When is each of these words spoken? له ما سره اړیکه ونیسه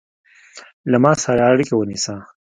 له 0.91 0.97
ما 1.03 1.11
سره 1.23 1.41
اړیکه 1.51 1.73
ونیسه 1.75 2.15